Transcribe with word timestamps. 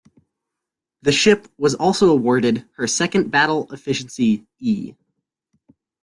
The 1.03 1.11
ship 1.11 1.47
was 1.59 1.75
also 1.75 2.09
awarded 2.09 2.67
her 2.77 2.87
second 2.87 3.29
Battle 3.29 3.71
Efficiency 3.71 4.47
"E". 4.57 4.95